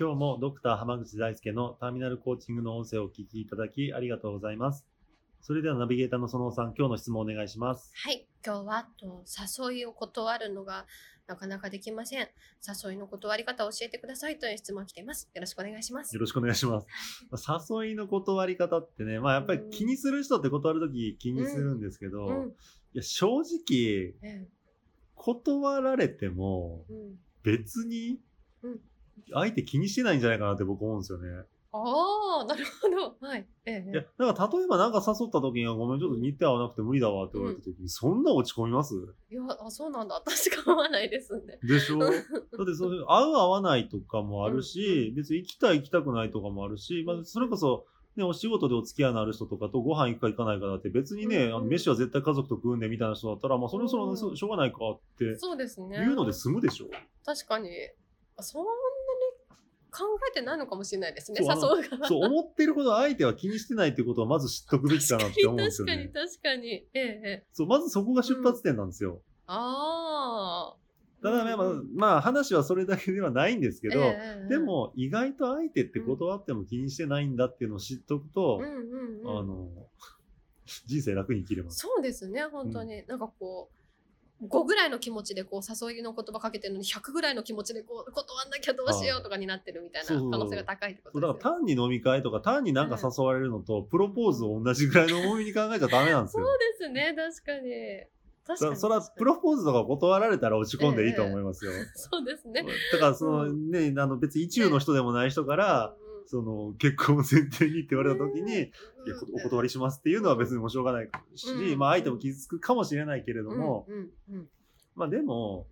[0.00, 4.86] 今日もドクター濱口大輔のターミナルコーチングの音声をお聞きいただきありがとうございます。
[5.42, 7.92] それではナビゲーターの園尾さん、今日の質問をお願いします。
[7.94, 8.26] はい。
[8.42, 9.24] 今日はと
[9.68, 10.86] 誘いを断るのが
[11.26, 12.28] なかなかできません。
[12.82, 15.28] 誘いの断り方を教えてくださいという質問が来ています。
[15.34, 16.14] よろしくお願いします。
[16.14, 16.86] よろしくお願いします。
[17.78, 22.48] 誘いの断り方ってね、まあやっぱり気にする人って断るとき気にするんですけど、うん。
[22.48, 22.52] い
[22.94, 24.48] や正直、え
[25.14, 26.86] 断られても
[27.42, 28.18] 別に
[28.62, 28.80] うん
[29.32, 31.28] 相手気にしてないんじゃないかなって僕思うんですよね。
[31.72, 33.14] ああなるほど。
[33.24, 33.46] はい。
[33.64, 38.94] ええいや、だから例えばなんか誘った時にはごめん、ちょっと日程合わなくて無理だわって言われた時に、そんな落ち込みます？
[39.30, 40.16] いやあそうなんだ。
[40.26, 41.98] 私が合わないですんででしょ？
[42.00, 51.54] だってそういう、合う合わないとかもあるし、別に行きたい行きたくないとかもあるし、まあ、それこそ、ね、お仕事でお付き合いのある人とかとご飯行くか行かないかだって別にね、うんうん。
[51.54, 53.96] あの飯は絶対家族と食うんでみたいな人だったら、まあそれはそ
[54.28, 55.98] れしょうがないかってそうですね。
[55.98, 56.86] 言うので済むでしょ、
[57.24, 57.70] 確かに。
[58.36, 58.76] あそんなに
[59.90, 62.08] 考えてないのかもしれないですね誘う側。
[62.08, 66.12] そう思ってるほど相手は気にしてないってことはまず知っとくべきかなって思うんですよ確かにね。
[66.12, 66.68] 確かに。
[66.72, 67.46] ええええ。
[67.52, 69.20] そう、まずそこが出発点なんですよ。
[69.46, 70.76] ああ
[71.22, 78.64] ただね、まあ、まあ話はそれだけではないんですけど、ええええでも意外と相手って断っても気にしてないんだっていうのを知っとくと、うん。
[78.64, 78.80] うん
[79.22, 79.68] うんあの、
[80.86, 81.78] 人生楽に生きれます。
[81.80, 83.79] そうですね本当に、なんかこう
[84.42, 96.46] 5ぐらいの気持ちでこう誘いの言葉かけてるのに100ぐらいの気持ちでこう断んなきゃどうしようとかになってるみたいな可能性が高いってことですよから単に飲み会とか単になんか誘われるのと、プロポーズを同じぐらいの重みに考えちゃダメなんですよ。
[96.46, 97.14] そうですね。
[97.14, 98.20] 確かに。
[98.46, 101.72] 確かそれはプロポーズとか断られたら落ち込んでいいと思いますよ。
[101.94, 102.64] そうですね。
[102.92, 105.94] だからその、ね、あの別に一流の人でもない人から、
[106.26, 108.68] その結婚を前提にって言われた時に、いや
[109.34, 111.78] お断りしますっていうのは別にもうしょうがないし、うん。
[111.78, 113.86] まあ相手も傷つくかもしれないけれども、
[114.94, 115.66] まあでも、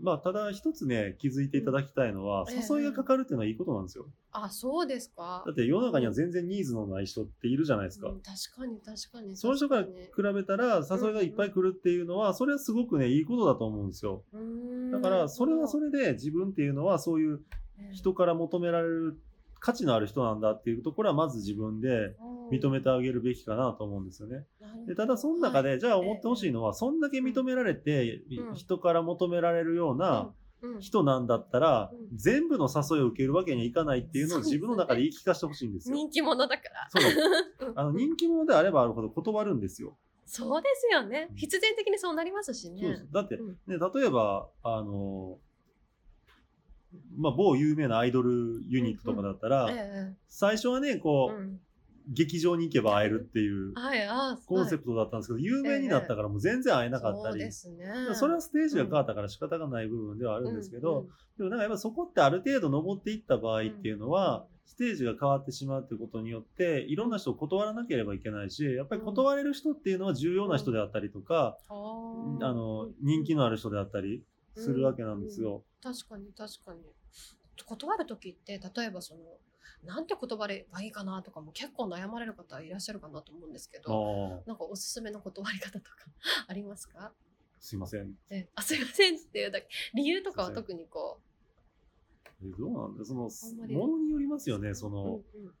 [0.00, 4.06] まあただ一つね、気づいていただきたいのは、ええ誘いがかかるっていうのはいいことなんですよ。
[4.32, 5.42] あそうですか。
[5.44, 8.08] だって世の中には全然ニーズのない人っているじゃないですか。
[8.08, 9.90] うん確かに確かにその人から比
[10.34, 14.22] べたら誘いがいっぱい来るっていうのは、それはすごくね、いいことだと思うんですよ。
[14.92, 17.40] だから、それはそれで自分っていうのはそういう
[17.92, 19.20] 人から求められる
[19.62, 22.16] 価値のある人なんだっていうところはまず自分で
[22.50, 24.44] 認めてあげるべきかなと思うんですよね。
[24.88, 28.54] でただその中で、じゃあ思ってほしいのは、そんだけ認められて、うん。
[28.54, 30.32] 人から求められるような
[30.80, 32.16] 人なんだったら、うん。
[32.16, 35.94] 全部の誘いを受けるわけにはいかないっていうのを自分の中で言い聞かせてほしいんですよ。
[35.94, 36.88] 人気者だから。
[36.90, 37.72] そう。
[37.76, 39.96] あの人気者であればあるほど断るんですよ。
[40.26, 41.28] そうですよね。
[41.30, 41.36] うん。
[41.36, 43.06] 必然的にそうなりますしね。
[43.12, 43.48] だって、うん。
[43.66, 45.38] ね、例えば、あの、
[47.16, 51.60] まあ、某有名なアイドルユニットとかだったら、え最初はね、えこう、うん。
[52.08, 53.74] 劇場に行けば会えるっていう
[54.46, 57.50] コンセプトだったんですけど、有名になったからもう全然会えなかったり、ね。
[58.14, 61.06] それはステージが変わったから仕方がない部分ではあるんですけど、うん。
[61.38, 74.22] でもなんかやっぱそこってある程度登っていった場合っていうのは、ステージが変わってしまうということによって、いろんな人を断らなければいけないし、やっぱり断れる人っていうのは重要な人であったりとか、あの、人気のある人であったり
[74.54, 75.62] するわけなんですよ。
[75.82, 76.80] 確かに確かに。
[77.64, 79.20] 断る時って例えばその
[79.84, 85.96] なんて言葉ればいいかなとかも結構悩まれる方いらっしゃるかなと思うんですけどなんかおすすめの断り方とか
[86.48, 87.12] ありますか？
[87.60, 88.14] すいません。
[88.30, 89.68] えあすいませんっていうだけ。
[89.94, 91.20] 理由とかは特にこ
[92.44, 93.30] えどうなんだその、
[93.68, 95.54] ものによりますよね、そうんの、うん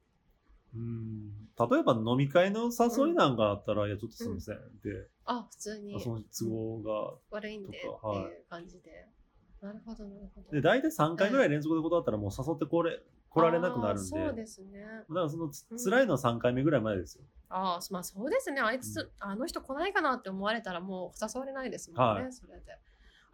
[0.74, 1.30] うん、
[1.70, 4.56] 例えば飲み会の誘いなんかあったら、いや、ちょっとすいません。
[4.56, 6.00] で、あ普通に。
[6.00, 8.32] その都合が、悪いんでっていとかはい。
[8.32, 9.06] う感じで、
[9.60, 10.50] なるほどなるほど。
[10.50, 14.18] で、大体3回ぐらい連続で断ったらもう誘ってこれ、来られなくなるんで。
[14.18, 14.80] あーそうですね。
[15.08, 17.24] だからそのつうん辛いのは3回目ぐらいまでですよ。
[17.48, 18.60] ああまあそうですね。
[18.60, 19.10] あいつ、うん。
[19.20, 22.32] あの人来ないかなって思われたらもう誘われないですもんね、はい。
[22.32, 22.78] それで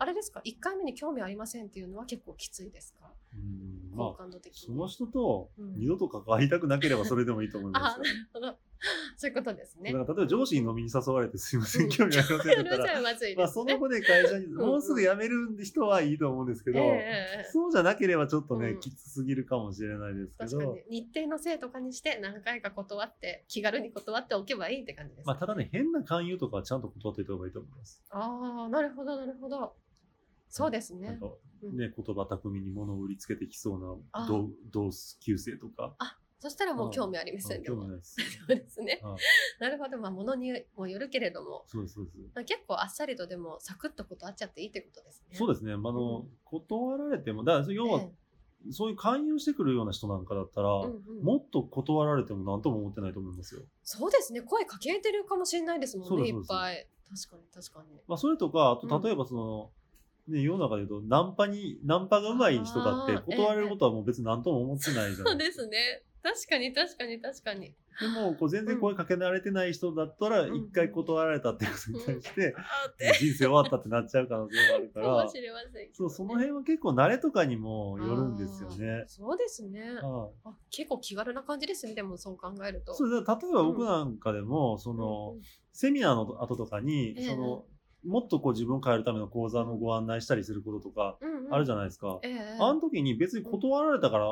[0.00, 3.12] あれですか？1回目に興味ありませんっていうのは結構きついですか？
[3.34, 5.74] うん好まあ、その人とうん。
[5.74, 8.04] 二度と関わりたくなければそれでもいいと思いまあすよ。
[8.04, 8.58] なるほど。
[9.18, 9.92] そういうことですね。
[9.92, 11.90] だから例えば上司に飲みに誘われてすいません、うん。
[11.90, 14.54] 興味ありませんって言ったら、 まずいまあその後で会社にん。
[14.54, 18.80] もうすぐ辞める人はいいと思うんですけど、ええそうじゃなければちょっとね、うん。
[18.80, 20.58] きつすぎるかもしれないですけど。
[20.58, 28.00] 確かに、日程のせいとかにして何回か断って気軽に断っておけばいいって感じです、まあただね、変な勧誘とかはちゃんと断っておいた方がいいと思います。
[28.10, 29.74] ああなるほどなるほど
[30.48, 31.18] そうですね。
[31.62, 34.22] ね、言葉巧みに物を売りつけてきそうあ。
[34.22, 34.90] な同同
[35.20, 35.94] 級生とか。
[35.98, 37.76] あそしたらもう興味ありませんあでも。
[37.76, 38.16] 興味ないです。
[38.46, 39.00] そうですね。
[39.02, 39.18] はい
[39.60, 39.98] なるほど。
[39.98, 41.64] まあものにもよるけれども。
[41.66, 42.18] そうです、そうです。
[42.34, 45.34] まあ結構あっさりとでもサクッと断っちゃっていいってことですね。
[45.34, 45.72] そうですね。
[45.72, 46.38] あの、うん。
[46.44, 48.12] 断られても、だから要は、え。
[48.70, 51.24] そういう勧誘してくるような人なんかだったら、えうんうん。
[51.24, 53.62] もっと断られても何とも思ってないと思いますよ。
[53.82, 54.42] そうですね。
[54.42, 56.86] 声かけてるかもしれないですもんねいっぱい。
[57.08, 58.00] 確かに確かに。
[58.06, 58.88] まあ、それとか、あうん。
[58.88, 59.72] と、例えばその、
[60.28, 65.44] ね、世の中で言うと、ナンパに、ナンパが上手い人だって断れることはもう別に何とも思ってないじゃなそいうでか。
[65.44, 66.02] ですすね。
[66.22, 67.74] 確かに確かに確かに。
[68.00, 72.54] でも、こう全然声かけ慣れてない人だったら、うん一回断られたってことに対して、
[73.18, 75.28] 人生終わったってなっちゃう可能性があるかから
[75.92, 79.04] そう、その辺は結構慣れとかにもよるんですよね。
[79.08, 79.80] そうですね。
[79.80, 80.48] はい。
[80.48, 82.94] あ結構気軽な感じですねでもそう考えると。
[82.94, 85.36] そう例えば僕なんかでも、その、
[85.72, 87.24] セミナーの後とかに、ええ。
[87.24, 87.64] その、
[88.06, 91.54] もっとこう自分を変えるための講座のご案内したりすることとかうんうん。
[91.54, 92.20] あるじゃないですか。
[92.22, 94.28] ええあの時に別に断られたから、あ、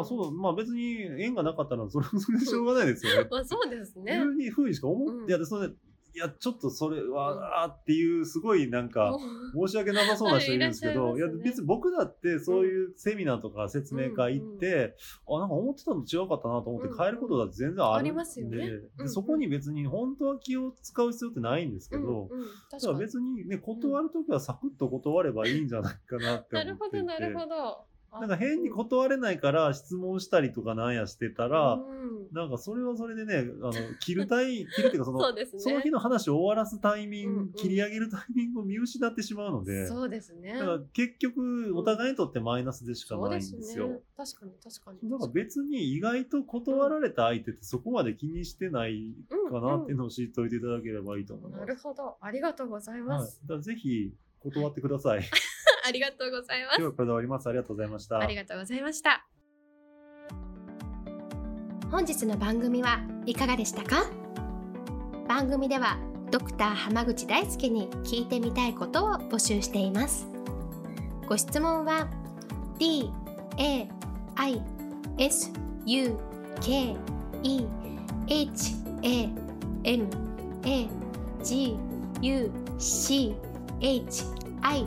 [0.00, 3.28] あそう、まあ別に縁がなかったらそれはそれでしょうがないですよね。
[3.30, 4.14] まあそうですね。
[4.14, 5.28] いうふうにしか思って、うん。
[5.28, 5.74] いや、それで、
[6.14, 7.12] いや、ちょっとそれうん。
[7.12, 9.16] は、あーっていう、すごいなんか、
[9.54, 14.96] 申し訳なさそうな人いるんですけど、いや別に僕だってそういうセミナーとか説明会行って、
[15.28, 18.56] あなんか思ってたの違かったなと思ってうん変えることだって全然あるんで,、ありますよね。
[18.56, 22.28] でうんそこに別に本当は気を使う必要ってないんですけど、
[22.70, 27.06] だ確から別にね断るときはサクッと断ればいいんじゃないかなってなるほ思っていて。
[27.06, 32.32] どなるほどなんか変に断れないから質問したりとかなんやしてたら、うん。
[32.32, 35.46] なんかそれはそれでねあの切るタイ 切るっていうかそのそね。
[35.46, 37.52] その日の話を終わらすタイミング、うんうん。
[37.52, 40.54] 切り上げるタイミングを見失ってしまうので、そうですね。
[40.54, 43.60] だから結局お互いにとってマイナスでしかないんですよ。
[43.60, 44.00] そうですね。
[44.16, 45.10] 確かに確かに。
[45.10, 49.14] だから別に意外と断られた相手ってそこまで気にしてない
[49.50, 51.60] かなっていうのを知っておいていただければいいと思います。
[51.60, 52.16] なるほど。
[52.20, 55.22] ありがとうございはい、だます、からぜひ断ってください。
[55.90, 57.48] ありがとうございます今日はこれで終わります。
[57.48, 58.18] ありがとうございました。
[58.20, 59.26] ありがとうございました
[61.90, 64.04] 本日の番組はいかがでしたか？
[65.26, 65.98] 番組では
[66.30, 70.28] ドクター濱口大輔に聞いてみたいことを募集しています
[71.28, 72.08] ご質問は
[72.78, 73.10] d
[73.58, 73.88] a
[74.36, 74.62] i
[75.18, 75.50] s
[75.86, 76.16] u
[76.60, 76.96] k
[77.42, 77.66] e
[78.28, 79.28] h a
[79.84, 80.06] m
[80.64, 80.88] a
[81.42, 81.76] g
[82.22, 83.34] u c
[83.80, 84.24] h
[84.62, 84.86] i